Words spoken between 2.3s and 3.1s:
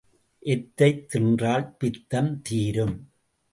தீரும்?